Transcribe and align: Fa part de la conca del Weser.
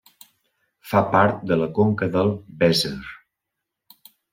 Fa 0.93 1.01
part 1.11 1.45
de 1.53 1.59
la 1.61 1.69
conca 1.77 2.11
del 2.19 2.35
Weser. 2.67 2.97